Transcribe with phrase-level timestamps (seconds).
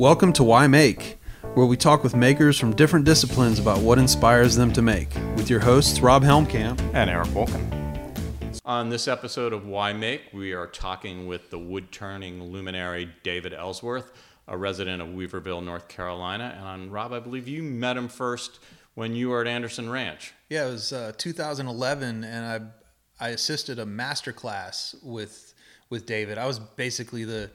[0.00, 1.18] Welcome to Why Make,
[1.52, 5.50] where we talk with makers from different disciplines about what inspires them to make, with
[5.50, 8.58] your hosts Rob Helmkamp and Eric Wolken.
[8.64, 13.52] On this episode of Why Make, we are talking with the wood turning luminary David
[13.52, 14.10] Ellsworth,
[14.48, 16.58] a resident of Weaverville, North Carolina.
[16.64, 18.58] And Rob, I believe you met him first
[18.94, 20.32] when you were at Anderson Ranch.
[20.48, 22.72] Yeah, it was uh, 2011, and
[23.20, 25.52] I I assisted a master class with
[25.90, 26.38] with David.
[26.38, 27.50] I was basically the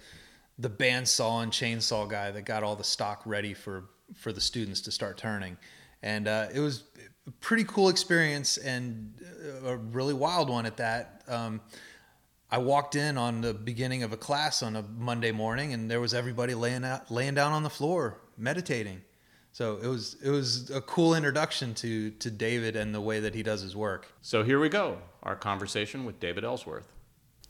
[0.60, 4.82] the bandsaw and chainsaw guy that got all the stock ready for for the students
[4.82, 5.58] to start turning,
[6.04, 6.84] and uh, it was
[7.28, 9.14] a pretty cool experience and
[9.66, 11.24] a really wild one at that.
[11.28, 11.62] Um,
[12.52, 16.00] I walked in on the beginning of a class on a Monday morning, and there
[16.00, 19.02] was everybody laying out, laying down on the floor meditating.
[19.52, 23.34] So it was it was a cool introduction to to David and the way that
[23.34, 24.12] he does his work.
[24.22, 26.92] So here we go, our conversation with David Ellsworth.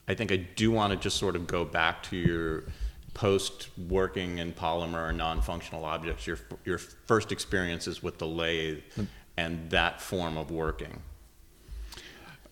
[0.07, 2.65] I think I do want to just sort of go back to your
[3.15, 8.83] post working in polymer or non-functional objects, your your first experiences with the lathe
[9.37, 11.01] and that form of working.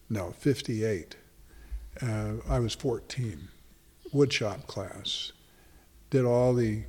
[0.10, 1.16] No, 58.
[2.02, 3.48] Uh, I was 14
[4.16, 5.34] woodshop class,
[6.10, 6.84] did all the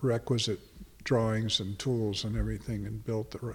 [0.00, 0.60] requisite
[1.04, 3.54] drawings and tools and everything, and built the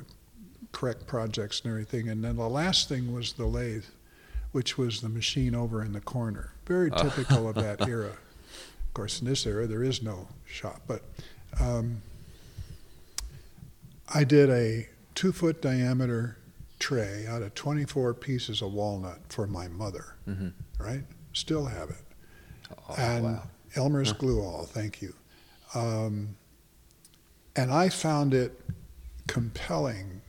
[0.71, 2.07] correct projects and everything.
[2.07, 3.85] And then the last thing was the lathe,
[4.53, 6.53] which was the machine over in the corner.
[6.65, 7.03] Very oh.
[7.03, 8.11] typical of that era.
[8.11, 10.81] Of course, in this era, there is no shop.
[10.87, 11.03] But
[11.59, 12.01] um,
[14.13, 16.37] I did a two foot diameter
[16.79, 20.49] tray out of 24 pieces of walnut for my mother, mm-hmm.
[20.79, 21.03] right?
[21.33, 22.06] Still have it.
[22.89, 23.43] Oh, and wow.
[23.75, 25.13] Elmer's glue all, thank you.
[25.75, 26.35] Um,
[27.55, 28.59] and I found it
[29.27, 30.21] compelling.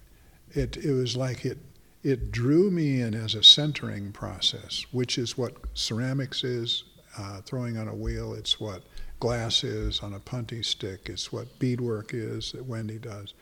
[0.50, 1.58] It, it was like it,
[2.02, 6.84] it drew me in as a centering process, which is what ceramics is,
[7.18, 8.34] uh, throwing on a wheel.
[8.34, 8.82] It's what
[9.20, 11.08] glass is on a punty stick.
[11.08, 13.34] It's what beadwork is that Wendy does.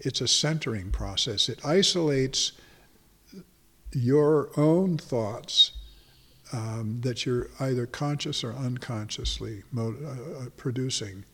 [0.00, 1.48] It's a centering process.
[1.48, 2.52] It isolates
[3.92, 5.72] your own thoughts
[6.54, 11.24] um, that you're either conscious or unconsciously mo- uh, uh, producing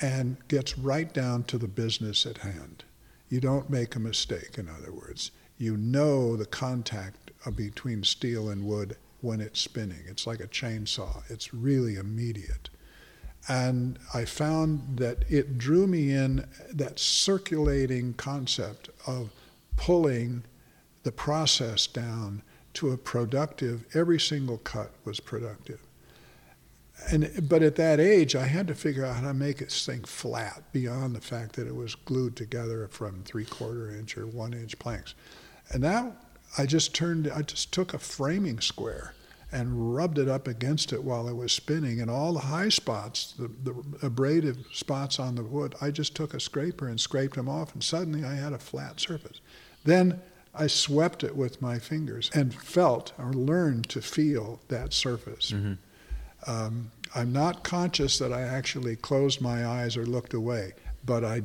[0.00, 2.84] and gets right down to the business at hand.
[3.28, 5.30] You don't make a mistake, in other words.
[5.58, 10.02] You know the contact between steel and wood when it's spinning.
[10.06, 12.68] It's like a chainsaw, it's really immediate.
[13.48, 19.30] And I found that it drew me in that circulating concept of
[19.76, 20.44] pulling
[21.04, 22.42] the process down
[22.78, 25.80] to a productive, every single cut was productive.
[27.10, 30.04] And, but at that age, I had to figure out how to make this thing
[30.04, 34.52] flat beyond the fact that it was glued together from three quarter inch or one
[34.52, 35.14] inch planks.
[35.72, 36.12] And that,
[36.56, 39.14] I just turned, I just took a framing square
[39.50, 42.00] and rubbed it up against it while it was spinning.
[42.00, 46.32] And all the high spots, the, the abrasive spots on the wood, I just took
[46.32, 49.40] a scraper and scraped them off, and suddenly I had a flat surface.
[49.84, 50.20] Then
[50.54, 55.52] I swept it with my fingers and felt or learned to feel that surface.
[55.52, 55.74] Mm-hmm.
[56.50, 60.72] Um, I'm not conscious that I actually closed my eyes or looked away,
[61.04, 61.42] but I,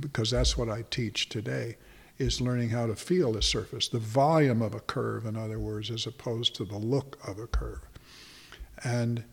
[0.00, 1.76] because that's what I teach today,
[2.18, 5.90] is learning how to feel the surface, the volume of a curve, in other words,
[5.90, 7.80] as opposed to the look of a curve.
[8.82, 9.24] And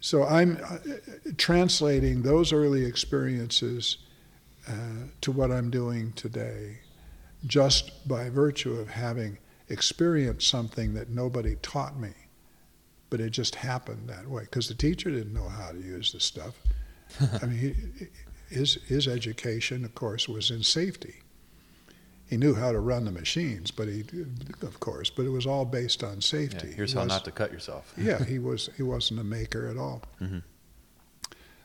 [0.00, 0.78] so I'm uh,
[1.36, 3.98] translating those early experiences
[4.68, 4.72] uh,
[5.20, 6.80] to what I'm doing today
[7.46, 12.12] just by virtue of having experienced something that nobody taught me.
[13.08, 16.20] But it just happened that way because the teacher didn't know how to use the
[16.20, 16.54] stuff.
[17.42, 17.58] I mean,
[17.98, 18.06] he,
[18.54, 21.16] his, his education, of course, was in safety.
[22.28, 24.04] He knew how to run the machines, but he,
[24.62, 26.68] of course, but it was all based on safety.
[26.68, 27.92] Yeah, here's he how was, not to cut yourself.
[27.96, 30.02] yeah, he was he wasn't a maker at all.
[30.20, 30.38] Mm-hmm.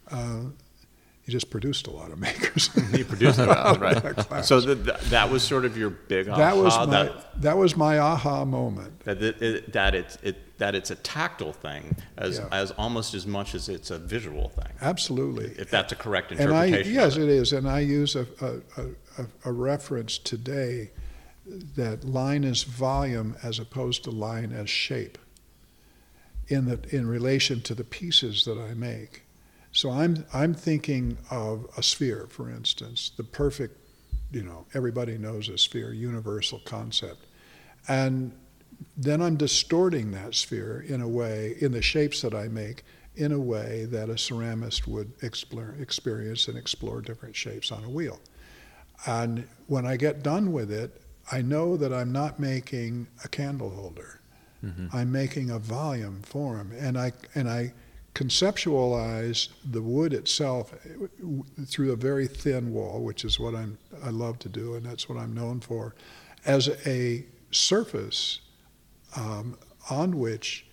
[0.09, 0.49] Uh,
[1.25, 2.69] he just produced a lot of makers.
[2.91, 4.45] he produced a lot, right?
[4.45, 6.37] So the, the, that was sort of your big aha.
[6.37, 8.99] That was my that, that was my aha moment.
[9.05, 12.47] That it, it, that it's it, that it's a tactile thing as yeah.
[12.51, 14.71] as almost as much as it's a visual thing.
[14.81, 15.45] Absolutely.
[15.57, 16.75] If that's a correct interpretation.
[16.75, 17.23] And I, yes, it.
[17.23, 18.83] it is, and I use a, a,
[19.21, 20.91] a, a reference today
[21.75, 25.17] that line is volume as opposed to line as shape.
[26.47, 29.24] In the in relation to the pieces that I make
[29.75, 33.77] so I'm, I'm thinking of a sphere, for instance, the perfect,
[34.31, 37.25] you know, everybody knows a sphere, universal concept.
[37.89, 38.31] And
[38.95, 42.83] then I'm distorting that sphere in a way, in the shapes that I make,
[43.17, 47.89] in a way that a ceramist would explore, experience and explore different shapes on a
[47.89, 48.21] wheel.
[49.05, 51.01] And when I get done with it,
[51.33, 54.21] I know that I'm not making a candle holder.
[54.63, 54.87] Mm-hmm.
[54.95, 57.73] I'm making a volume form, and I and I
[58.15, 60.73] conceptualize the wood itself
[61.67, 65.07] through a very thin wall, which is what I'm I love to do, and that's
[65.07, 65.95] what I'm known for,
[66.45, 68.39] as a surface
[69.15, 69.57] um,
[69.89, 70.65] on which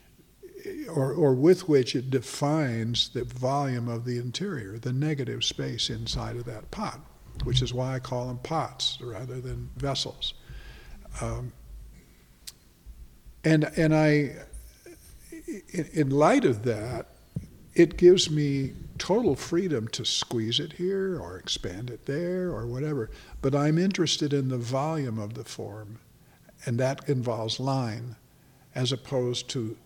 [0.89, 6.37] or, or with which it defines the volume of the interior, the negative space inside
[6.37, 7.01] of that pot,
[7.43, 10.35] which is why I call them pots rather than vessels.
[11.21, 11.53] Um,
[13.45, 14.37] and and I,
[15.73, 17.09] in, in light of that,
[17.75, 23.11] it gives me total freedom to squeeze it here or expand it there or whatever.
[23.41, 25.99] But I'm interested in the volume of the form,
[26.65, 28.17] and that involves line,
[28.75, 29.77] as opposed to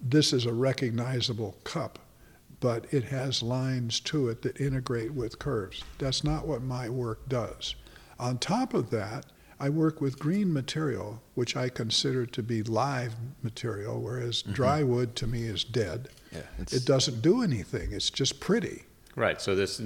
[0.00, 1.98] this is a recognizable cup,
[2.60, 5.84] but it has lines to it that integrate with curves.
[5.98, 7.74] That's not what my work does.
[8.18, 9.26] On top of that,
[9.60, 14.52] I work with green material, which I consider to be live material, whereas mm-hmm.
[14.52, 16.08] dry wood to me is dead.
[16.32, 17.92] Yeah, it doesn't do anything.
[17.92, 18.84] It's just pretty.
[19.16, 19.40] Right.
[19.40, 19.80] So this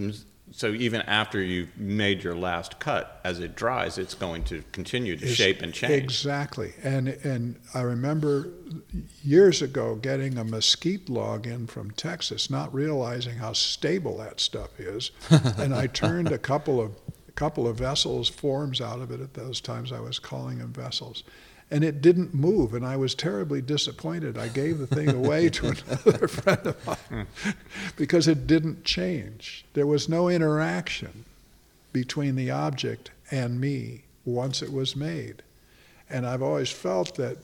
[0.52, 5.16] so even after you've made your last cut, as it dries, it's going to continue
[5.16, 6.02] to it's, shape and change.
[6.02, 6.74] Exactly.
[6.82, 8.48] And and I remember
[9.22, 14.78] years ago getting a mesquite log in from Texas, not realizing how stable that stuff
[14.78, 16.92] is, and I turned a couple of
[17.28, 19.90] a couple of vessels forms out of it at those times.
[19.90, 21.24] I was calling them vessels.
[21.72, 24.36] And it didn't move, and I was terribly disappointed.
[24.36, 25.68] I gave the thing away to
[26.04, 27.26] another friend of mine
[27.96, 29.64] because it didn't change.
[29.72, 31.24] There was no interaction
[31.90, 35.42] between the object and me once it was made.
[36.10, 37.38] And I've always felt that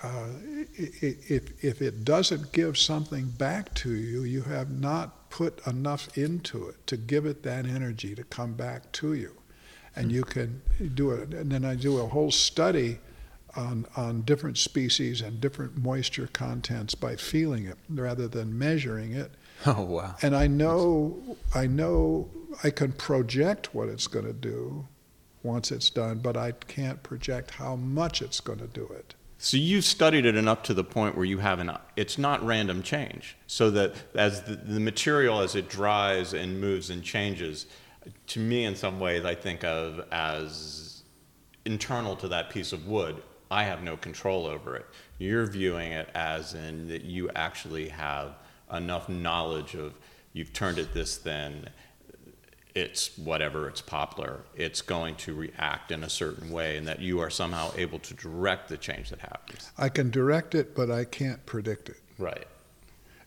[0.00, 0.28] uh,
[0.76, 6.68] if, if it doesn't give something back to you, you have not put enough into
[6.68, 9.32] it to give it that energy to come back to you.
[9.96, 10.62] And you can
[10.94, 11.34] do it.
[11.34, 13.00] And then I do a whole study
[13.56, 19.32] on, on different species and different moisture contents by feeling it rather than measuring it.
[19.66, 20.16] Oh wow!
[20.22, 22.30] And I know I know
[22.64, 24.88] I can project what it's going to do
[25.42, 29.14] once it's done, but I can't project how much it's going to do it.
[29.36, 32.82] So you've studied it enough to the point where you have an it's not random
[32.82, 33.36] change.
[33.46, 37.66] So that as the, the material as it dries and moves and changes,
[38.28, 41.02] to me in some ways I think of as
[41.64, 43.22] internal to that piece of wood.
[43.50, 44.86] I have no control over it.
[45.18, 48.34] You're viewing it as in that you actually have
[48.72, 49.94] enough knowledge of
[50.32, 51.68] you've turned it this thin
[52.74, 57.20] it's whatever, it's poplar, it's going to react in a certain way, and that you
[57.20, 59.70] are somehow able to direct the change that happens.
[59.78, 62.00] I can direct it, but I can't predict it.
[62.18, 62.46] Right.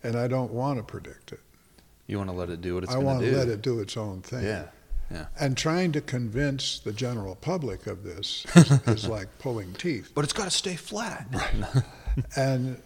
[0.04, 1.40] And I don't want to predict it.
[2.08, 3.96] You want to let it do what it's I want to let it do its
[3.96, 4.44] own thing.
[4.44, 4.66] Yeah.
[5.14, 5.26] Yeah.
[5.40, 10.12] And trying to convince the general public of this is, is like pulling teeth.
[10.16, 11.28] But it's got to stay flat.
[11.32, 11.84] Right.
[12.36, 12.82] and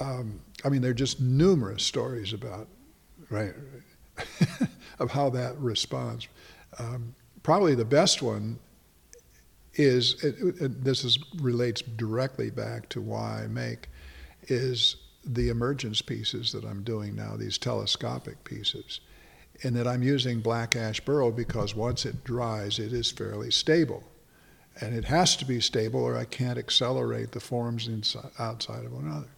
[0.00, 2.68] um, I mean, there are just numerous stories about,
[3.30, 3.54] right,
[4.98, 6.28] of how that responds.
[6.78, 8.58] Um, probably the best one
[9.74, 13.88] is it, it, this is relates directly back to why I make
[14.44, 19.00] is the emergence pieces that I'm doing now, these telescopic pieces,
[19.62, 24.04] and that I'm using black ash burl because once it dries, it is fairly stable.
[24.80, 28.92] And it has to be stable or I can't accelerate the forms inside, outside of
[28.92, 29.28] one another.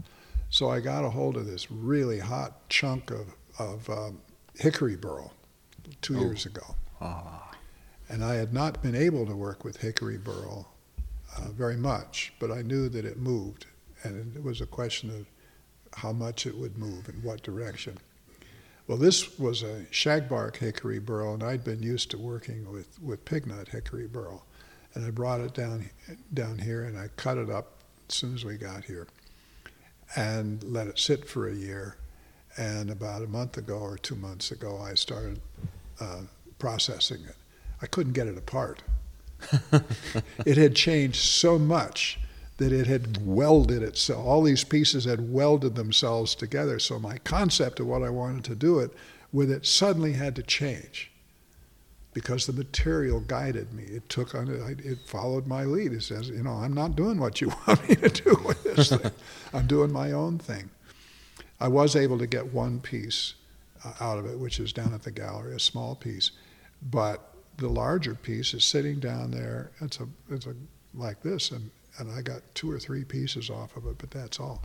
[0.51, 4.21] So I got a hold of this really hot chunk of, of um,
[4.55, 5.33] hickory burl
[6.01, 6.21] two oh.
[6.21, 6.77] years ago.
[7.01, 7.51] Ah.
[8.09, 10.69] And I had not been able to work with hickory burl
[11.37, 13.67] uh, very much, but I knew that it moved,
[14.03, 15.27] and it was a question of
[15.99, 17.99] how much it would move in what direction.
[18.87, 23.25] Well, this was a shagbark hickory burl, and I'd been used to working with, with
[23.25, 24.45] pignut hickory burl.
[24.95, 25.89] And I brought it down,
[26.33, 29.09] down here and I cut it up as soon as we got here
[30.17, 31.97] and let it sit for a year.
[32.57, 35.41] And about a month ago or two months ago, I started
[35.99, 36.21] uh,
[36.59, 37.35] processing it.
[37.83, 38.83] I couldn't get it apart.
[40.47, 42.21] it had changed so much
[42.57, 44.25] that it had welded itself.
[44.25, 46.79] All these pieces had welded themselves together.
[46.79, 48.93] So my concept of what I wanted to do it
[49.33, 51.11] with it suddenly had to change
[52.13, 53.83] because the material guided me.
[53.83, 55.93] It took on it, it followed my lead.
[55.93, 58.91] It says, you know, I'm not doing what you want me to do with this
[58.91, 59.11] thing.
[59.53, 60.71] I'm doing my own thing.
[61.61, 63.35] I was able to get one piece
[63.85, 66.31] uh, out of it, which is down at the gallery, a small piece,
[66.91, 69.71] but the larger piece is sitting down there.
[69.81, 70.55] It's a it's a
[70.95, 74.41] like this, and and I got two or three pieces off of it, but that's
[74.41, 74.63] all.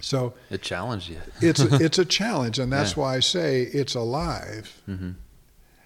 [0.00, 1.20] So It challenged you.
[1.40, 3.00] it's a, it's a challenge, and that's Yeah.
[3.02, 5.12] why I say it's alive, hmm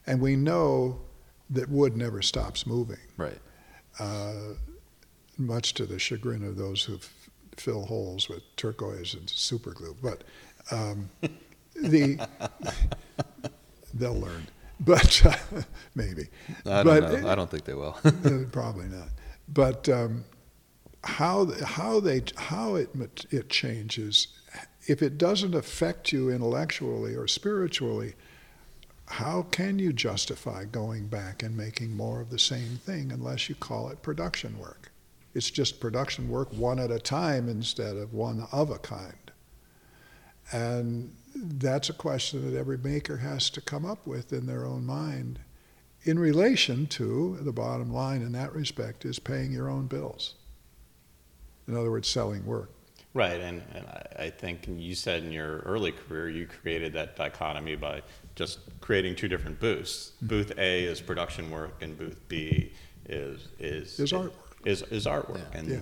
[0.06, 1.00] and we know
[1.50, 2.96] that wood never stops moving.
[3.18, 3.38] Right.
[3.98, 4.54] uh,
[5.36, 9.94] much to the chagrin of those who f- fill holes with turquoise and super glue.
[10.02, 10.24] But
[10.70, 11.10] um,
[11.74, 12.26] the
[13.94, 14.46] they'll learn,
[14.80, 15.62] but uh,
[15.94, 16.28] maybe.
[16.66, 17.28] I don't but know.
[17.28, 17.96] I don't think they will.
[18.52, 19.08] probably not.
[19.52, 20.24] But um,
[21.04, 22.90] how how they how it
[23.30, 24.28] it changes
[24.86, 28.14] if it doesn't affect you intellectually or spiritually.
[29.06, 33.54] How can you justify going back and making more of the same thing unless you
[33.54, 34.92] call it production work?
[35.34, 39.30] It's just production work one at a time instead of one of a kind.
[40.52, 44.84] And that's a question that every maker has to come up with in their own
[44.84, 45.38] mind
[46.08, 50.36] in relation to the bottom line in that respect is paying your own bills.
[51.66, 52.70] In other words, selling work.
[53.12, 57.14] Right, and, and I, I think you said in your early career you created that
[57.14, 58.00] dichotomy by
[58.36, 60.12] just creating two different booths.
[60.16, 60.26] Mm-hmm.
[60.28, 62.72] Booth A is production work, and booth B
[63.06, 64.32] is is Is artwork.
[64.64, 65.58] Is is artwork, Yeah.
[65.58, 65.78] and Yeah.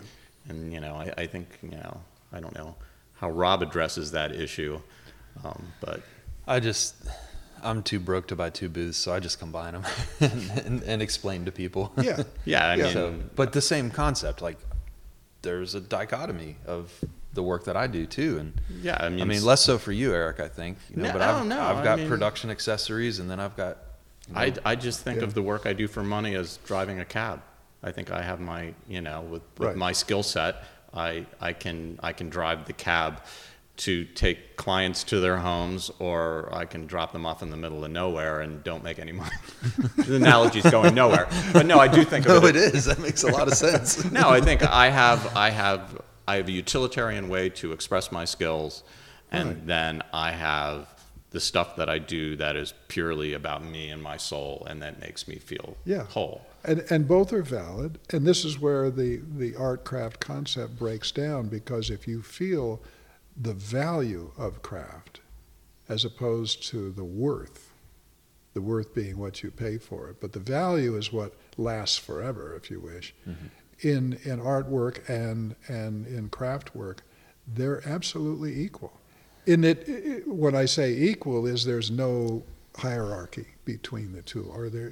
[0.49, 2.01] and you know I, I think you know
[2.33, 2.75] I don't know
[3.15, 4.81] how Rob addresses that issue,
[5.45, 6.03] um, but
[6.49, 6.97] I just,
[7.67, 9.85] I'm too broke to buy two booths, so I just combine them
[10.21, 11.93] and, and, and explain to people.
[12.03, 12.23] Yeah.
[12.45, 14.59] yeah, I mean, So, but the same concept, like
[15.43, 16.93] there's a dichotomy of
[17.35, 19.93] the work that I do too, and yeah, I mean, I mean less so for
[19.93, 20.41] you, Eric.
[20.41, 21.61] I think you know, No, but I I've, don't know.
[21.61, 23.77] I've I got mean- production accessories, and then I've got.
[24.29, 25.25] you know, I, I just think Yeah.
[25.25, 27.43] of the work I do for money as driving a cab.
[27.83, 29.77] I think I have my, you know, with, with Right.
[29.77, 33.21] my skill set, I, I can I can drive the cab
[33.79, 37.85] to take clients to their homes, or I can drop them off in the middle
[37.85, 39.31] of nowhere and don't make any money.
[39.97, 42.57] the analogy's going nowhere, but no, I do think of no, it.
[42.57, 42.87] it is.
[42.87, 44.05] That makes a lot of sense.
[44.13, 48.25] no, I think I have I have I have a utilitarian way to express my
[48.25, 48.83] skills,
[49.31, 49.67] and Right.
[49.67, 50.89] then I have
[51.31, 55.01] the stuff that I do that is purely about me and my soul, and that
[55.01, 56.05] makes me feel Yeah.
[56.05, 56.47] whole.
[56.65, 57.99] And, and both are valid.
[58.11, 62.81] And this is where the, the art craft concept breaks down because if you feel
[63.41, 65.21] the value of craft
[65.89, 67.73] as opposed to the worth,
[68.55, 72.55] the worth being what you pay for it, but the value is what lasts forever,
[72.57, 73.15] if you wish.
[73.29, 73.47] Mm-hmm.
[73.87, 77.03] In, in artwork and, and in craft work,
[77.47, 78.93] they're absolutely equal.
[79.47, 82.43] In that, i- i- when I say equal, is there's no
[82.77, 84.91] hierarchy between the two, or there,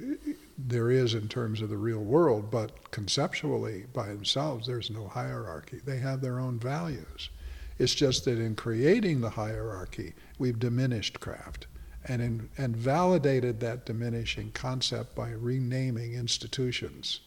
[0.57, 5.81] there is in terms of the real world, but conceptually by themselves, there's no hierarchy.
[5.83, 7.29] They have their own values.
[7.77, 11.67] It's just that in creating the hierarchy, we've diminished craft
[12.07, 17.21] and, in, and validated that diminishing concept by renaming institutions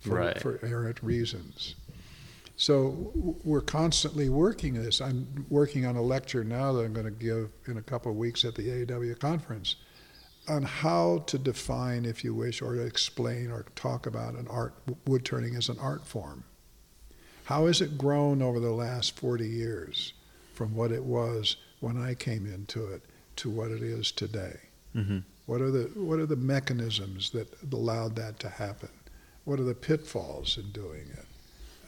[0.00, 0.38] for, Right.
[0.40, 1.76] for errant reasons.
[2.58, 3.12] So
[3.44, 5.00] we're constantly working this.
[5.00, 8.16] I'm working on a lecture now that I'm going to give in a couple of
[8.16, 9.76] weeks at the AAW conference
[10.48, 14.74] on how to define, if you wish, or explain or talk about an art
[15.06, 16.44] wood turning as an art form.
[17.46, 20.12] How has it grown over the last 40 years
[20.54, 23.02] from what it was when I came into it
[23.36, 24.56] to what it is today?
[24.92, 28.88] hmm What are the what are the mechanisms that allowed that to happen?
[29.44, 31.26] What are the pitfalls in doing it?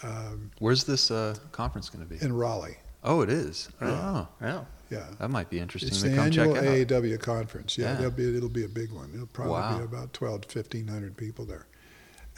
[0.07, 2.25] Um, Where's this uh, conference going to be?
[2.25, 3.69] in Raleigh, oh, it is.
[3.83, 3.89] Yeah.
[3.91, 4.65] Oh, Yeah.
[4.91, 5.07] yeah.
[5.19, 6.87] that might be interesting It's to the come check annual.
[6.87, 7.77] AAW conference.
[7.77, 7.95] Yeah, Yeah.
[7.97, 9.11] There'll be, it'll be a big one.
[9.13, 9.79] It'll probably Wow.
[9.79, 11.67] be about 12 to 1,500 people there.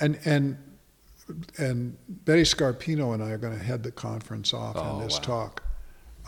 [0.00, 0.56] And, and,
[1.58, 5.14] and Betty Scarpino and I are going to head the conference off Oh, in this
[5.14, 5.20] wow.
[5.20, 5.62] talk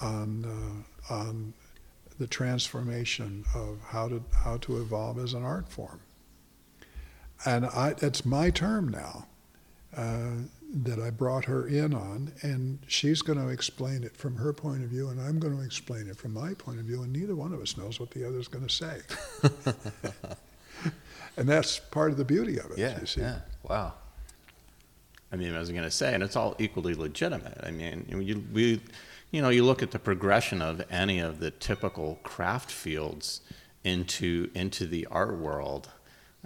[0.00, 1.54] on, uh, on
[2.18, 6.00] the transformation of how to, how to evolve as an art form.
[7.44, 9.26] And I, it's my term now
[9.97, 10.30] uh,
[10.85, 14.85] that I brought her in on, and she's going to explain it from her point
[14.85, 17.35] of view, and I'm going to explain it from my point of view, and neither
[17.35, 19.00] one of us knows what the other's going to say.
[21.37, 22.78] and that's part of the beauty of it.
[22.78, 23.21] yeah, you see.
[23.21, 23.40] yeah.
[23.64, 23.94] Wow.
[25.32, 27.58] I mean, I was going to say, and it's all equally legitimate.
[27.62, 28.80] I mean, you, we,
[29.30, 33.40] you know, you look at the progression of any of the typical craft fields
[33.82, 35.90] into into the art world.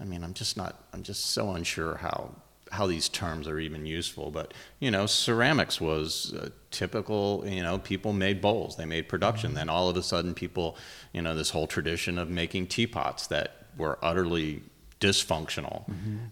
[0.01, 2.37] I mean, I'm just not, I'm just so unsure how
[2.73, 4.31] how these terms are even useful.
[4.31, 7.45] But you know, ceramics was uh, typical.
[7.47, 9.55] You know, people made bowls, they made production.
[9.55, 10.77] Then all of a sudden, people,
[11.13, 14.63] you know, this whole tradition of making teapots that were utterly
[15.01, 15.85] dysfunctional.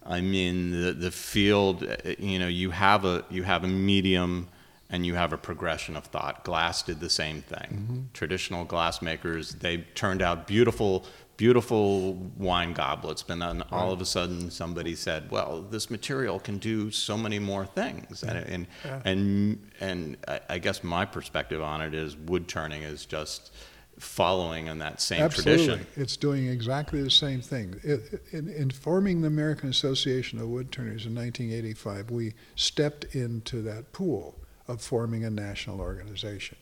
[0.04, 4.49] I mean, the the field, uh, you know, you have a you have a medium
[4.90, 6.44] and you have a progression of thought.
[6.44, 8.09] Glass did the same thing.
[8.12, 11.04] Traditional glass makers, they turned out beautiful
[11.37, 16.59] beautiful wine goblets, but then all of a sudden somebody said, "Well, this material can
[16.59, 19.00] do so many more things," and and Yeah.
[19.04, 20.16] and, and
[20.49, 23.52] I guess my perspective on it is wood turning is just
[23.99, 25.67] following in that same Absolutely.
[25.67, 25.87] tradition.
[25.97, 27.81] It's doing exactly the same thing.
[27.83, 33.93] It, in, in forming the American Association of Woodturners in 1985, we stepped into that
[33.93, 36.57] pool of forming a national organization.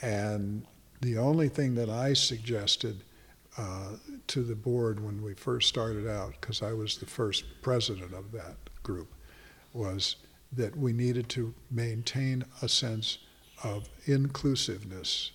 [0.00, 0.64] And
[1.00, 3.02] the only thing that I suggested
[3.56, 3.96] uh,
[4.28, 8.30] to the board when we first started out, because I was the first president of
[8.32, 9.12] that group,
[9.72, 10.16] was
[10.52, 13.18] that we needed to maintain a sense
[13.64, 15.32] of inclusiveness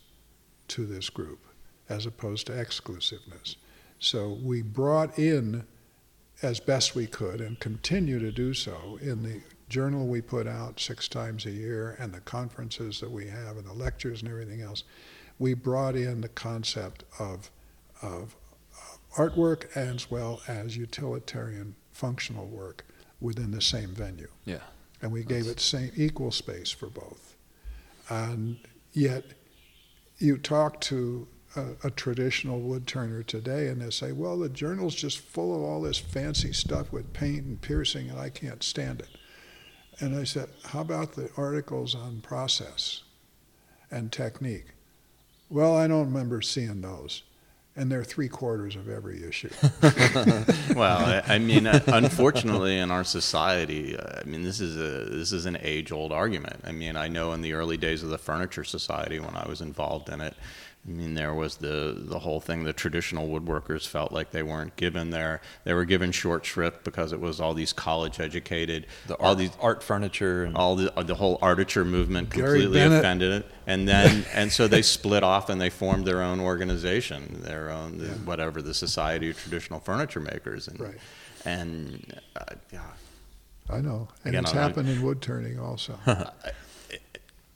[0.74, 1.46] to this group
[1.88, 3.58] as opposed to exclusiveness.
[4.00, 5.66] So we brought in
[6.42, 10.80] as best we could and continue to do so in the journal we put out
[10.80, 14.62] six times a year and the conferences that we have and the lectures and everything
[14.62, 14.84] else.
[15.38, 17.52] We brought in the concept of,
[18.02, 18.36] of
[18.76, 22.84] uh, artwork as well as utilitarian functional work
[23.22, 24.30] within the same venue.
[24.46, 24.60] Yeah.
[25.02, 27.36] And we gave it same equal space for both.
[28.10, 28.58] And
[28.92, 29.24] yet
[30.18, 35.20] you talk to a, a traditional woodturner today and they say, well, the journal's just
[35.20, 39.10] full of all this fancy stuff with paint and piercing and I can't stand it.
[40.00, 43.04] And I said, how about the articles on process
[43.92, 44.74] and technique?
[45.50, 47.22] Well, I don't remember seeing those.
[47.76, 49.50] And they're three quarters of every issue.
[50.76, 55.10] well, I, I mean, uh, unfortunately, in our society, uh, I mean, this is a
[55.10, 56.62] this is an age-old argument.
[56.64, 59.60] I mean, I know in the early days of the Furniture Society, when I was
[59.60, 60.36] involved in it,
[60.86, 62.66] I mean, there was the the whole thing.
[62.66, 67.14] The traditional woodworkers felt like they weren't given their they were given short shrift because
[67.14, 71.16] it was all these college-educated, The all art, these art furniture and all the the
[71.16, 75.70] whole artiture movement completely offended it, and then and so they split off and they
[75.70, 78.08] formed their own organization, their own Yeah.
[78.26, 80.98] whatever the Society of Traditional Furniture Makers, and Right.
[81.46, 82.82] and uh, yeah,
[83.70, 84.10] I know.
[84.26, 85.98] And Again, it's I'm happened in wood turning also.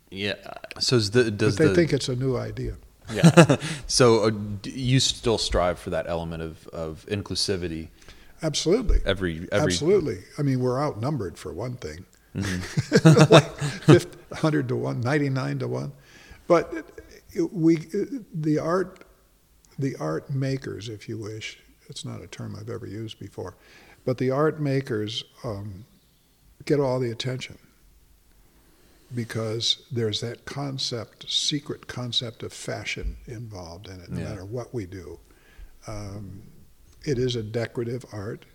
[0.09, 0.35] yeah,
[0.79, 2.75] so is the, But does they the think it's a new idea.
[3.13, 3.57] Yeah.
[3.87, 4.31] so uh,
[4.63, 7.89] you still strive for that element of, of inclusivity
[8.43, 8.99] Absolutely.
[9.05, 10.19] every every Absolutely.
[10.37, 12.05] I mean, we're outnumbered for one thing.
[12.35, 13.33] Mm-hmm.
[13.33, 15.91] like 50, 100 to 1, 99 to 1.
[16.47, 16.85] But it-
[17.33, 17.77] it- we,
[18.33, 19.05] the art,
[19.79, 23.55] the art makers, if you wish, it's not a term I've ever used before,
[24.05, 25.85] but the art makers um,
[26.65, 27.57] get all the attention
[29.13, 34.29] because there's that concept, secret concept of fashion involved in it, no Yeah.
[34.29, 35.19] matter what we do.
[35.87, 36.43] Um,
[37.05, 38.45] it is a decorative art.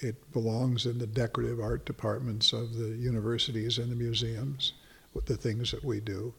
[0.00, 4.72] It belongs in the decorative art departments of the universities and the museums,
[5.14, 6.34] with the things that we do,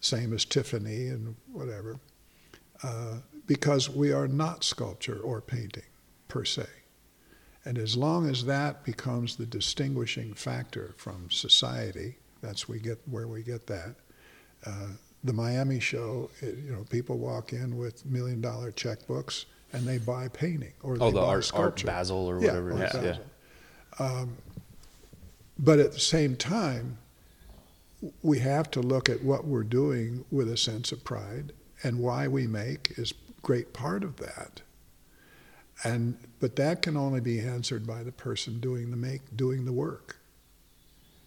[0.00, 2.00] same as Tiffany and whatever,
[2.82, 5.84] uh, because we are not sculpture or painting
[6.28, 6.66] per se.
[7.64, 13.28] And as long as that becomes the distinguishing factor from society, that's we get where
[13.28, 13.94] we get that.
[14.66, 14.88] Uh,
[15.24, 19.98] the Miami show, it, you know, people walk in with million dollar checkbooks and they
[19.98, 21.82] buy painting or oh the art, art.
[21.84, 23.04] Basel or whatever it Art is.
[23.04, 24.04] Yeah.
[24.04, 24.36] Um,
[25.58, 26.98] but at the same time,
[28.22, 31.52] we have to look at what we're doing with a sense of pride,
[31.84, 34.62] and why we make is great part of that.
[35.84, 39.72] And but that can only be answered by the person doing the make doing the
[39.72, 40.16] work.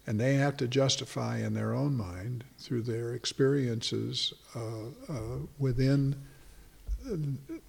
[0.08, 4.60] And they have to justify in their own mind through their experiences uh,
[5.12, 6.14] uh, within
[7.04, 7.16] uh,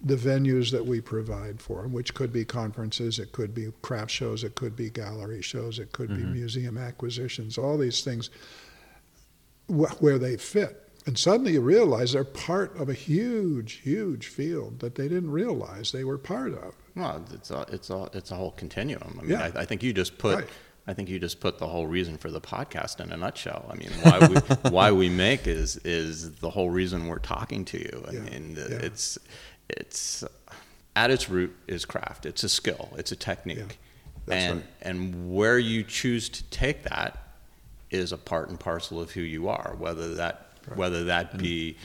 [0.02, 4.12] the venues that we provide for them, which could be conferences, it could be craft
[4.12, 8.30] shows, it could be gallery shows, it could be museum acquisitions, all these things
[9.68, 10.84] wh- where they fit.
[11.06, 15.90] And suddenly you realize they're part of a huge, huge field that they didn't realize
[15.90, 16.74] they were part of.
[16.94, 19.16] Well, it's a it's a it's a whole continuum.
[19.18, 19.50] I mean, Yeah.
[19.54, 20.36] I, I think you just put.
[20.36, 20.48] Right.
[20.88, 23.66] I think you just put the whole reason for the podcast in a nutshell.
[23.70, 24.36] I mean, why we
[24.70, 28.04] why we make is is the whole reason we're talking to you.
[28.08, 28.20] I Yeah.
[28.20, 28.64] mean, Yeah.
[28.78, 29.18] it's
[29.68, 30.24] it's
[30.96, 32.24] at its root is craft.
[32.24, 32.88] It's a skill.
[32.96, 33.78] It's a technique,
[34.26, 34.66] That's and right.
[34.80, 37.18] and where you choose to take that
[37.90, 39.74] is a part and parcel of who you are.
[39.78, 41.76] Whether that whether that be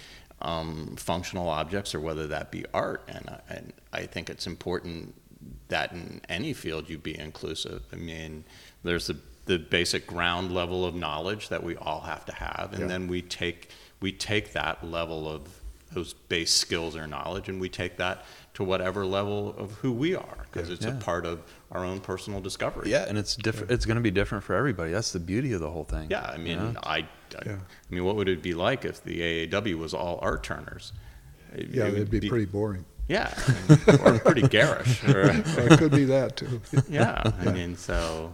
[0.41, 5.13] um, functional objects or whether that be art, and and I think it's important
[5.69, 7.81] that in any field you be inclusive.
[7.91, 8.43] I mean,
[8.83, 12.81] there's the the basic ground level of knowledge that we all have to have, and
[12.83, 12.87] Yeah.
[12.87, 15.41] then we take we take that level of
[15.91, 20.15] those base skills or knowledge, and we take that to whatever level of who we
[20.15, 20.97] are, because it's Yeah.
[20.97, 22.89] a part of our own personal discovery.
[22.89, 23.69] Yeah, and it's different.
[23.71, 24.91] It's going to be different for everybody.
[24.91, 26.07] That's the beauty of the whole thing.
[26.09, 26.73] Yeah, I mean, you know?
[26.83, 27.05] I, I,
[27.45, 27.51] Yeah.
[27.55, 30.93] I mean, what would it be like if the AAW was all art turners?
[31.53, 32.85] It- Yeah, it would it'd be, pretty boring.
[33.07, 33.51] Yeah, I
[33.91, 35.03] mean, or pretty garish.
[35.03, 35.45] Or, Or it
[35.79, 36.61] could be that too.
[36.89, 38.33] yeah, I mean, so,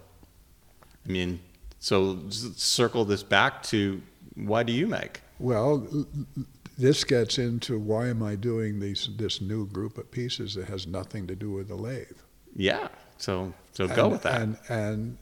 [1.05, 1.39] I mean,
[1.79, 4.01] so s- circle this back to
[4.35, 5.21] why do you make?
[5.39, 6.05] Well, l-
[6.37, 6.45] l-
[6.77, 10.85] this gets into why am I doing these this new group of pieces that has
[10.87, 12.17] nothing to do with the lathe.
[12.55, 14.39] Yeah, so so go with that.
[14.41, 15.17] And and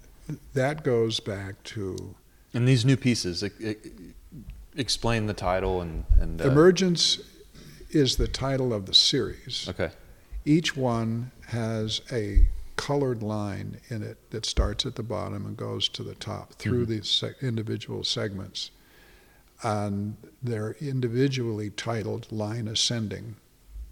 [0.54, 2.16] that goes back to
[2.54, 3.76] And these new pieces, e- e-
[4.76, 7.20] explain the title and and uh, Emergence
[7.90, 9.68] is the title of the series.
[9.70, 9.92] Okay.
[10.46, 15.90] Each one has a colored line in it that starts at the bottom and goes
[15.90, 16.98] to the top through Mm-hmm.
[17.00, 18.72] the se- individual segments.
[19.64, 23.38] And they're individually titled line ascending,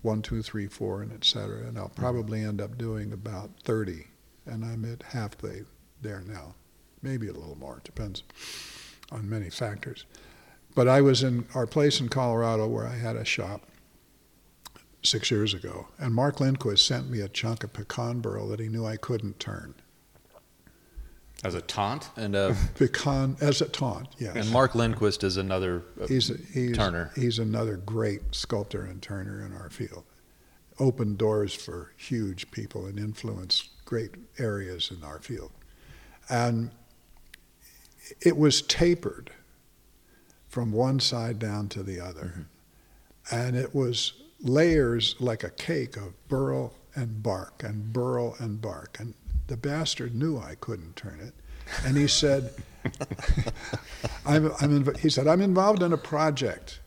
[0.04, 1.66] one, two, three, four, and et cetera.
[1.68, 2.02] And I'll Mm-hmm.
[2.02, 4.08] probably end up doing about 30.
[4.46, 5.64] And I'm at halfway
[6.02, 6.54] there now.
[7.02, 8.24] Maybe a little more, depends
[9.12, 10.06] on many factors.
[10.76, 13.62] But I was in our place in Colorado where I had a shop
[15.06, 18.68] six years ago, and Mark Lindquist sent me a chunk of pecan burl that he
[18.68, 19.76] knew I couldn't turn.
[21.44, 24.36] As a taunt, And uh, Pecan as a taunt, yes.
[24.36, 27.12] and Mark Lindquist is another uh, he's he's Turner.
[27.16, 30.06] He's another great sculptor and turner in our field.
[30.80, 35.52] Opened doors for huge people and influenced great areas in our field.
[36.30, 36.72] And
[38.22, 39.32] it was tapered
[40.48, 42.48] from one side down to the other.
[43.32, 48.98] And it was layers like a cake of burl and bark and burl and bark.
[49.00, 49.14] And
[49.48, 51.34] the bastard knew I couldn't turn it.
[51.86, 52.54] And he said,
[54.26, 56.80] I'm, I'm inv- he said, I'm involved in a project.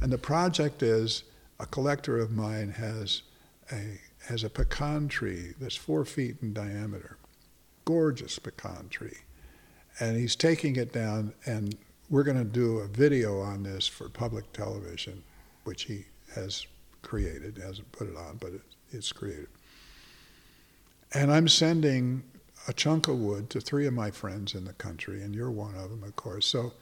[0.00, 1.24] And the project is
[1.58, 3.22] a collector of mine has
[3.72, 7.16] a, has a pecan tree that's four feet in diameter.
[7.84, 9.18] Gorgeous pecan tree.
[9.98, 11.74] And he's taking it down, and
[12.10, 15.22] we're going to do a video on this for public television,
[15.64, 16.66] which he has
[17.06, 19.46] created, hasn't put it on, but it, it's created.
[21.14, 22.24] And I'm sending
[22.66, 25.76] a chunk of wood to three of my friends in the country, and you're one
[25.76, 26.46] of them, of course.
[26.46, 26.72] So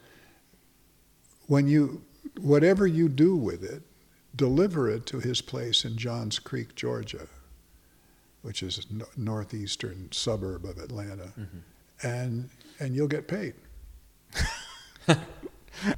[1.45, 2.01] when you,
[2.41, 3.83] whatever you do with it,
[4.35, 7.27] deliver it to his place in Johns Creek, Georgia,
[8.41, 12.07] which is a no- northeastern suburb of Atlanta, mm-hmm.
[12.07, 13.53] and and you'll get paid.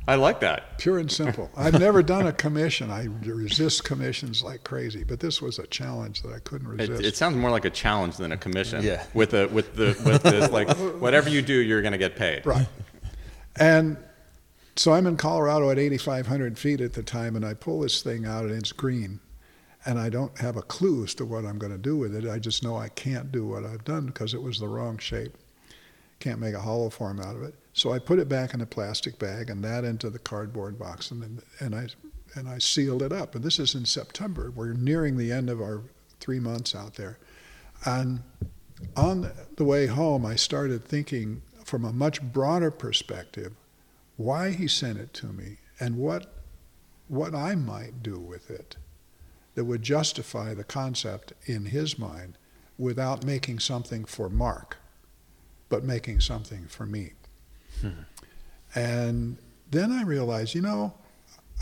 [0.07, 0.77] I like that.
[0.79, 1.49] Pure and simple.
[1.55, 2.89] I've never done a commission.
[2.91, 7.03] I resist commissions like crazy, but this was a challenge that I couldn't It, resist.
[7.05, 8.83] it sounds more like a challenge than a commission.
[8.83, 9.03] Yeah.
[9.13, 12.45] With a with the with this like whatever you do, you're gonna get paid.
[12.45, 12.67] Right.
[13.55, 13.97] And
[14.75, 18.25] so I'm in Colorado at 8,500 feet at the time, and I pull this thing
[18.25, 19.19] out, and it's green.
[19.85, 22.29] And I don't have a clue as to what I'm going to do with it.
[22.29, 25.33] I just know I can't do what I've done because it was the wrong shape.
[26.19, 27.55] Can't make a hollow form out of it.
[27.77, 31.11] So I put it back in a plastic bag and that into the cardboard box,
[31.11, 31.89] and then, and I
[32.33, 33.35] and I sealed it up.
[33.35, 34.49] And this is in September.
[34.49, 35.83] We're nearing the end of our
[36.19, 37.19] three months out there,
[37.85, 38.23] and
[38.95, 43.53] on the way home, I started thinking from a much broader perspective
[44.15, 46.33] why he sent it to me and what
[47.07, 48.75] what I might do with it
[49.53, 52.39] that would justify the concept in his mind
[52.75, 54.77] without making something for Mark,
[55.69, 57.11] but making something for me.
[57.81, 57.89] Hmm.
[58.75, 59.37] And
[59.71, 60.93] then I realized, you know,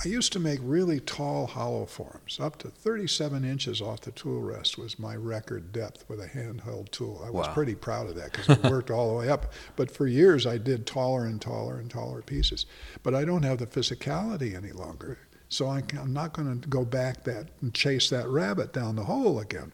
[0.04, 2.38] I used to make really tall hollow forms.
[2.42, 6.92] Up to 37 inches off the tool rest was my record depth with a handheld
[6.92, 7.22] tool.
[7.26, 7.54] I was Wow.
[7.54, 9.54] pretty proud of that because it worked all the way up.
[9.78, 12.66] But for years, I did taller and taller and taller pieces.
[13.04, 15.18] But I don't have the physicality any longer.
[15.48, 19.06] So I I'm not going to go back that and chase that rabbit down the
[19.06, 19.72] hole again.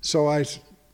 [0.00, 0.46] So I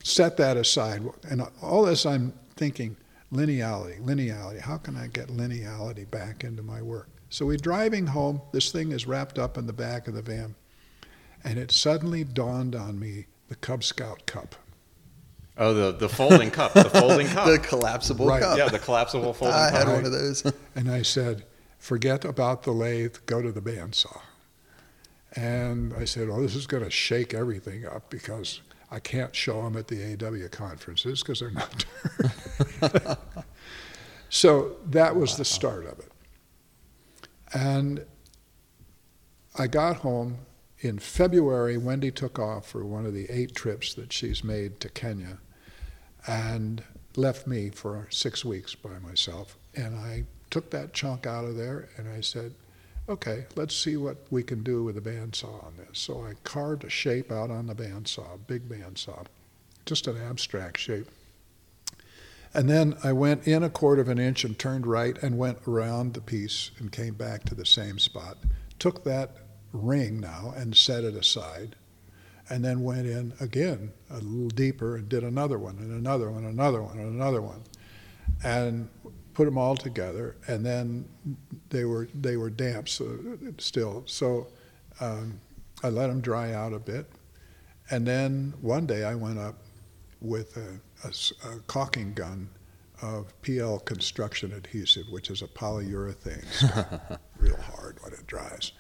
[0.03, 1.03] set that aside.
[1.31, 2.97] And all this, I'm thinking
[3.33, 4.61] lineality, lineality.
[4.61, 7.09] How can I get lineality back into my work?
[7.31, 8.43] So we're driving home.
[8.53, 10.55] This thing is wrapped up in the back of the van.
[11.43, 14.55] And it suddenly dawned on me the Cub Scout cup.
[15.59, 17.47] Oh, the the folding cup, the folding cup.
[17.47, 18.43] the collapsible Right.
[18.43, 18.57] cup.
[18.59, 19.79] yeah, the collapsible folding I cup.
[19.87, 20.45] had one of those.
[20.75, 21.45] And I said,
[21.79, 24.21] forget about the lathe, go to the bandsaw.
[25.35, 28.61] And I said, oh, this is going to shake everything up because
[28.93, 31.87] I can't show them at the AW conferences because they're not.
[34.29, 36.13] so that was the start of it.
[37.55, 38.05] And
[39.59, 40.41] I got home
[40.81, 41.79] in February.
[41.79, 45.39] Wendy took off for one of the eight trips that she's made to Kenya
[46.27, 46.85] and
[47.17, 49.57] left me for six weeks by myself.
[49.75, 52.53] And I took that chunk out of there and I said,
[53.09, 55.99] okay, let's see what we can do with the bandsaw on this.
[55.99, 59.27] So I carved a shape out on the bandsaw, big bandsaw,
[59.87, 61.09] just an abstract shape.
[62.55, 65.59] And then I went in a quarter of an inch and turned right and went
[65.67, 68.37] around the piece and came back to the same spot.
[68.79, 69.37] Took that
[69.73, 71.77] ring now and set it aside.
[72.49, 76.45] and then went in again a little deeper and did another one and another one,
[76.45, 77.63] and another one, and another one,
[78.45, 78.89] and
[79.35, 80.37] put them all together.
[80.47, 81.09] And then
[81.71, 83.19] they were they were damp so,
[83.59, 84.49] still, so
[85.01, 85.41] um,
[85.83, 87.11] I let them dry out a bit,
[87.91, 89.57] and then one day I went up
[90.21, 92.49] with a, a, a caulking gun
[93.03, 98.73] of PL construction adhesive, which is a polyurethane, stuff, real hard when it dries.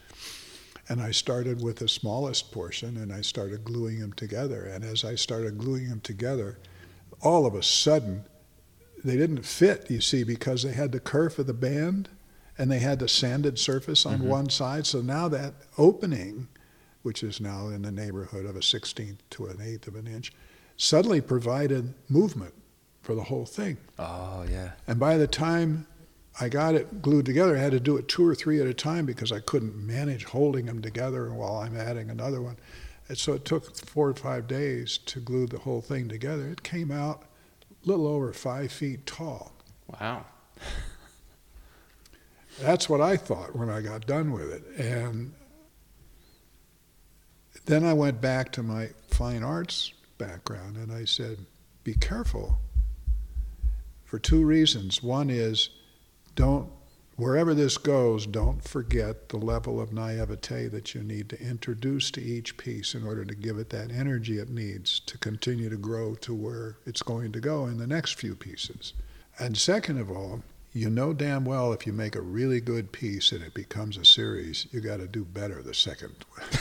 [0.89, 4.65] And I started with the smallest portion and I started gluing them together.
[4.65, 6.59] And as I started gluing them together,
[7.21, 8.25] all of a sudden,
[9.05, 12.09] they didn't fit, you see, because they had the curve of the band
[12.59, 14.29] and they had the sanded surface on mm-hmm.
[14.29, 14.87] one side.
[14.87, 16.49] So now that opening,
[17.03, 20.33] which is now in the neighborhood of a 16th to an eighth of an inch,
[20.77, 22.55] suddenly provided movement
[23.03, 23.77] for the whole thing.
[23.99, 24.73] Oh, yeah.
[24.87, 25.87] And by the time
[26.41, 28.75] I got it glued together, I had to do it two or three at a
[28.75, 32.57] time because I couldn't manage holding them together while I'm adding another one.
[33.09, 36.49] And so it took four or five days to glue the whole thing together.
[36.49, 37.25] It came out
[37.85, 39.53] little over five feet tall.
[40.01, 40.27] Wow.
[42.61, 44.65] That's what I thought when I got done with it.
[44.79, 45.33] And
[47.65, 51.39] then I went back to my fine arts background and I said,
[51.85, 52.59] be careful
[54.05, 55.03] for two reasons.
[55.03, 55.71] One is
[56.35, 56.71] don't,
[57.23, 62.21] wherever this goes, don't forget the level of naivete that you need to introduce to
[62.21, 66.17] each piece in order to give it that energy it needs to continue to grow
[66.17, 68.93] to where it's going to go in the next few pieces.
[69.39, 70.43] And second of all,
[70.75, 74.05] you know damn well if you make a really good piece and it becomes a
[74.05, 76.15] series, you got to do better the second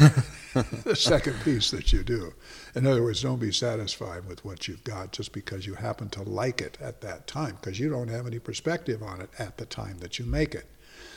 [0.84, 2.34] the second piece that you do.
[2.76, 6.24] In other words, don't be satisfied with what you've got just because you happen to
[6.24, 9.66] like it at that time because you don't have any perspective on it at the
[9.66, 10.66] time that you make it.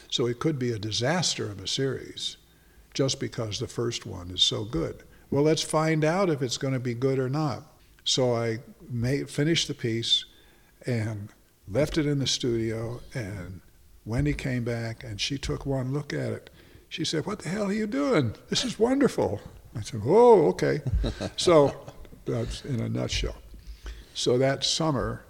[0.09, 2.37] So it could be a disaster of a series
[2.93, 5.03] just because the first one is so good.
[5.31, 7.65] Well, let's find out if it's going to be good or not.
[8.05, 10.27] So I made, finished the piece
[10.87, 11.31] and
[11.69, 13.61] left it in the studio, and
[14.05, 16.51] Wendy came back and she took one look at it.
[16.89, 18.35] She said, What the hell are you doing?
[18.51, 19.41] This is wonderful.
[19.77, 20.81] I said, Oh, okay.
[21.37, 21.75] so
[22.25, 23.37] that's in a nutshell.
[24.15, 25.25] So that summer,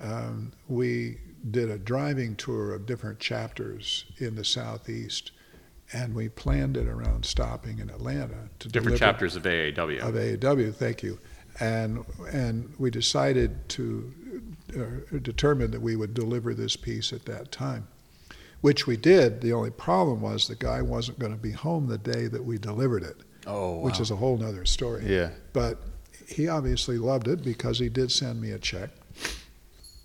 [0.00, 1.18] um, we
[1.50, 5.32] did a driving tour of different chapters in the Southeast,
[5.92, 10.00] and we planned it around stopping in Atlanta to different chapters of AAW.
[10.00, 11.18] Of AAW, thank you.
[11.60, 17.52] And and we decided to Uh, determined that we would deliver this piece at that
[17.52, 17.86] time,
[18.62, 19.40] which we did.
[19.42, 22.56] The only problem was the guy wasn't going to be home the day that we
[22.56, 23.16] delivered it.
[23.46, 23.84] Oh, wow.
[23.84, 25.04] Which is a whole other story.
[25.06, 25.30] Yeah.
[25.52, 25.78] But
[26.26, 28.90] he obviously loved it because he did send me a check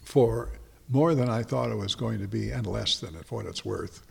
[0.03, 0.49] for
[0.89, 4.01] more than I thought it was going to be and less than what it's worth.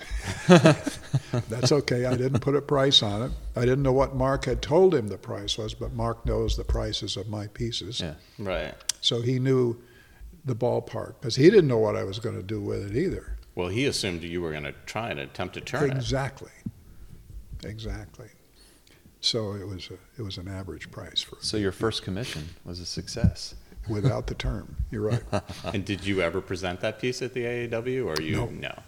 [1.49, 2.05] That's okay.
[2.05, 3.33] I didn't put a price on it.
[3.55, 6.65] I didn't know what Mark had told him the price was, but Mark knows the
[6.65, 8.01] prices of my pieces.
[8.01, 8.15] Yeah.
[8.39, 8.75] Right.
[9.01, 9.81] So he knew
[10.47, 13.37] the ballpark because he didn't know what I was going to do with it either.
[13.55, 16.51] Well, he assumed you were going to try and attempt to turn exactly.
[16.65, 16.73] it.
[17.65, 17.71] Exactly.
[17.71, 18.29] Exactly.
[19.21, 21.37] So it was a, it was an average price for.
[21.41, 23.55] So your first commission was a success.
[23.89, 25.23] Without the term, you're right.
[25.73, 28.51] and did you ever present that piece at the AAW, or you nope.
[28.51, 28.83] no?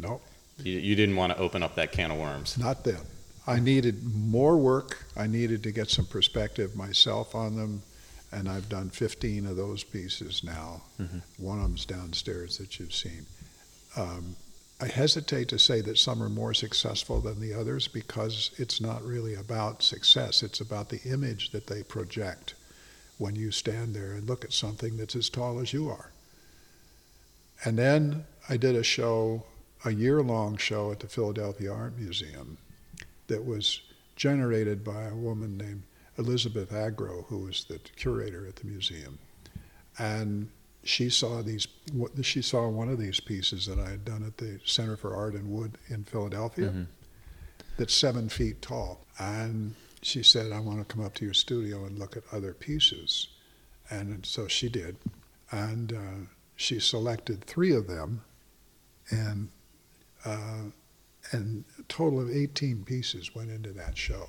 [0.00, 0.20] No.
[0.58, 2.56] You, you didn't want to open up that can of worms.
[2.56, 3.00] Not then.
[3.48, 5.06] I needed more work.
[5.16, 7.82] I needed to get some perspective myself on them
[8.34, 10.82] and I've done 15 of those pieces now.
[11.00, 11.18] Mm-hmm.
[11.38, 13.26] One of them's downstairs that you've seen.
[13.96, 14.36] Um,
[14.80, 19.04] I hesitate to say that some are more successful than the others because it's not
[19.04, 20.42] really about success.
[20.42, 22.54] It's about the image that they project
[23.18, 26.10] when you stand there and look at something that's as tall as you are.
[27.64, 29.44] And then I did a show,
[29.84, 32.58] a year long show at the Philadelphia Art Museum
[33.28, 33.80] that was
[34.16, 35.82] generated by a woman named
[36.18, 39.18] Elizabeth Agro, who was the curator at the museum,
[39.98, 40.48] and
[40.82, 41.66] she saw these.
[42.22, 45.34] She saw one of these pieces that I had done at the Center for Art
[45.34, 46.68] in Wood in Philadelphia.
[46.68, 46.82] Mm-hmm.
[47.76, 51.84] That's seven feet tall, and she said, "I want to come up to your studio
[51.84, 53.28] and look at other pieces,"
[53.90, 54.96] and so she did,
[55.50, 58.22] and uh, she selected three of them,
[59.10, 59.48] and
[60.24, 60.70] uh,
[61.32, 64.28] and a total of 18 pieces went into that show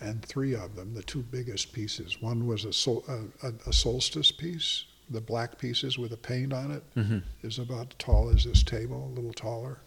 [0.00, 2.20] and three of them, the two biggest pieces.
[2.20, 6.70] One was a, sol- a, a solstice piece, the black pieces with the paint on
[6.70, 7.18] it, mm-hmm.
[7.42, 9.80] is about as tall as this table, a little taller,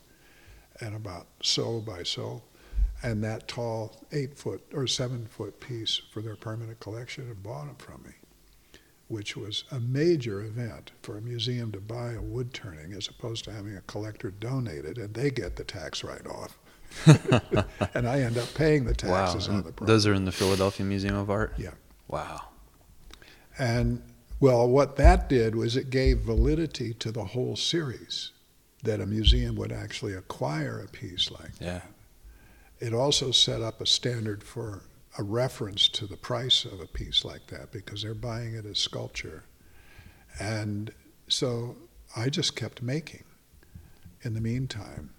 [0.79, 2.41] and about so by so.
[3.03, 7.65] And that tall eight foot or seven foot piece for their permanent collection and bought
[7.65, 8.11] them from me,
[9.07, 13.43] which was a major event for a museum to buy a wood turning as opposed
[13.45, 16.59] to having a collector donate it and they get the tax write off.
[17.93, 19.25] and I end up paying the Wow.
[19.25, 19.85] taxes on the property.
[19.85, 21.53] those are in the Philadelphia Museum of Art?
[21.57, 21.71] Yeah.
[22.07, 22.41] Wow.
[23.57, 24.01] And
[24.39, 28.31] well, what that did was it gave validity to the whole series
[28.83, 31.79] that a museum would actually acquire a piece like Yeah.
[31.79, 31.91] that.
[32.79, 34.81] It also set up a standard for
[35.17, 38.79] a reference to the price of a piece like that because they're buying it as
[38.79, 39.43] sculpture.
[40.39, 40.91] And
[41.27, 41.75] so
[42.15, 43.23] I just kept making
[44.23, 45.11] in the meantime.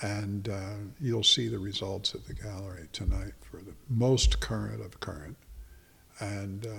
[0.00, 5.00] And uh, you'll see the results at the gallery tonight for the most current of
[5.00, 5.36] current.
[6.20, 6.70] And uh,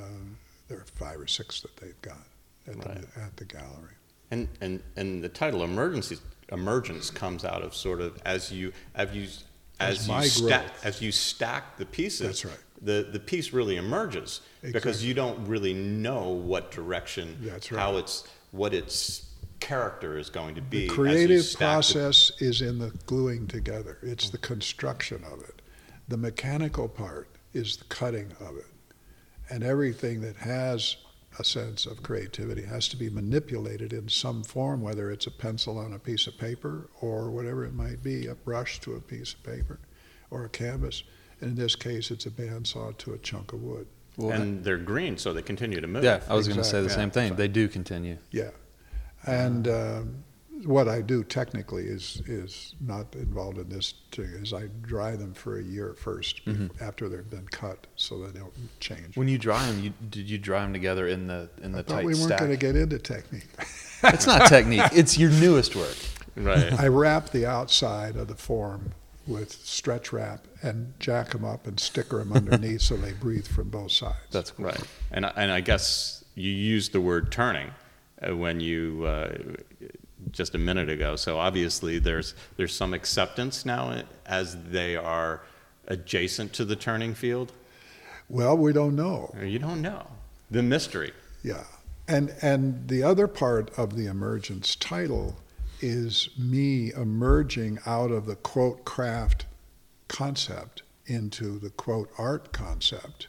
[0.67, 2.25] there are five or six that they've got
[2.67, 3.01] at, Right.
[3.15, 3.95] the, at the gallery.
[4.31, 6.17] And, and, and the title emergency,
[6.51, 9.23] emergence comes out of sort of as you, as you,
[9.79, 12.27] As as you stack, as you stack the pieces.
[12.27, 12.57] That's right.
[12.81, 18.25] The, the piece really emerges because you don't really know what direction, That's how it's,
[18.51, 19.25] what its
[19.59, 20.79] character is going to be.
[20.79, 23.97] The as you creative the- process is in the gluing together.
[24.01, 25.61] It's the construction of it.
[26.07, 28.65] The mechanical part is the cutting of it.
[29.49, 30.97] And everything that has
[31.37, 35.77] a sense of creativity has to be manipulated in some form, whether it's a pencil
[35.77, 39.33] on a piece of paper or whatever it might be, a brush to a piece
[39.33, 39.79] of paper
[40.31, 41.03] or a canvas.
[41.41, 43.87] And in this case, it's a bandsaw to a chunk of wood.
[44.17, 46.03] and they're green, so they continue to move.
[46.03, 47.03] Yeah, I was going to say the Exactly.
[47.03, 47.35] same thing.
[47.37, 48.17] They do continue.
[48.31, 48.49] Yeah.
[49.25, 50.23] And um,
[50.65, 53.93] what I do technically is is not involved in this.
[54.11, 56.83] Too, is I dry them for a year 1st Mm-hmm.
[56.83, 59.15] after they've been cut, so they don't change.
[59.15, 61.81] When you dry them, you, did you dry them together in the in the I
[61.83, 63.47] thought tight we weren't going to get into technique.
[64.03, 64.81] it's not technique.
[64.93, 65.95] It's your newest work.
[66.35, 66.71] Right.
[66.79, 68.93] I wrap the outside of the form
[69.27, 73.69] with stretch wrap and jack them up and sticker them underneath so they breathe from
[73.69, 74.15] both sides.
[74.31, 74.65] That's cool.
[74.65, 77.71] Right, and I- and I guess you used the word turning uh,
[78.27, 79.37] when you uh,
[80.31, 81.15] just a minute ago.
[81.15, 85.41] So obviously there's there's some acceptance now as they are
[85.87, 87.51] adjacent to the turning field.
[88.29, 89.33] well, we don't know.
[89.41, 90.05] You don't know
[90.51, 91.13] the mystery.
[91.43, 91.63] Yeah.
[92.07, 95.37] And and the other part of the emergence title
[95.81, 99.45] is me emerging out of the quote craft
[100.07, 103.27] concept into the quote art concept,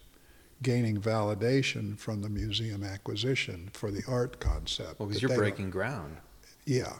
[0.62, 4.99] gaining validation from the museum acquisition for the art concept.
[5.01, 6.16] Well, because you're they- breaking ground,
[6.66, 6.92] Yeah.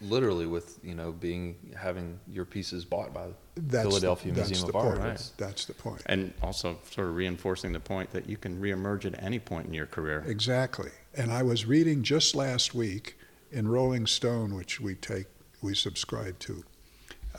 [0.00, 4.72] literally with you know being having your pieces bought by That's Philadelphia the, that's Museum
[4.72, 4.96] the of Art.
[4.98, 5.08] point.
[5.10, 5.30] Right.
[5.36, 6.02] That's the point.
[6.06, 9.74] And also sort of reinforcing the point that you can reemerge at any point in
[9.74, 10.24] your career.
[10.26, 10.90] Exactly.
[11.14, 13.18] And I was reading just last week
[13.52, 15.26] in Rolling Stone, which we take,
[15.60, 16.64] we subscribe to,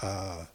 [0.04, 0.45] uh,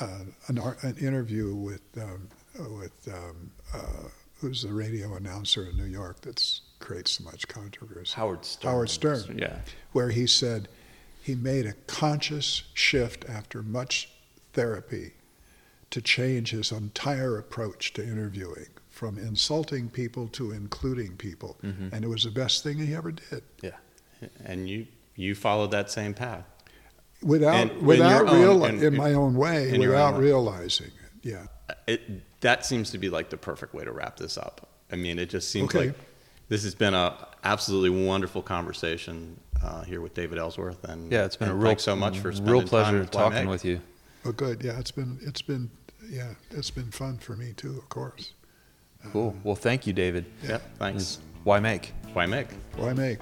[0.00, 4.08] uh, an, ar- an interview with um, uh, with um, uh,
[4.40, 6.42] who's the radio announcer in New York that
[6.78, 8.12] creates so much controversy.
[8.16, 8.70] Howard Stern.
[8.70, 9.58] Howard Stern, Yeah.
[9.92, 10.68] where he said
[11.22, 14.08] he made a conscious shift after much
[14.52, 15.12] therapy
[15.90, 21.56] to change his entire approach to interviewing from insulting people to including people.
[21.62, 21.92] Mhm.
[21.92, 23.42] And it was the best thing he ever did.
[23.62, 23.76] Yeah,
[24.44, 24.86] and you
[25.16, 26.44] you followed that same path.
[27.22, 30.86] Without, And without your own- real, in- in my own way, in without own realizing
[30.86, 30.92] it.
[31.22, 31.46] Yeah.
[31.86, 34.68] It, that seems to be like the perfect way to wrap this up.
[34.90, 35.86] I mean, it just seems Okay.
[35.88, 35.94] like
[36.48, 41.36] this has been a absolutely wonderful conversation uh, here with David Ellsworth, and Yeah, it's
[41.36, 43.80] been a real so much for spending real time pleasure with talking with you.
[44.24, 44.62] Well, good.
[44.62, 45.70] Yeah, it's been, it's been,
[46.08, 48.32] yeah, it's been fun for me too, of course.
[49.12, 49.34] Cool.
[49.44, 50.26] Well, thank you, David.
[50.42, 50.58] Yeah.
[50.78, 51.18] thanks.
[51.44, 51.92] Why make?
[52.12, 52.48] Why make?
[52.76, 53.20] Why make?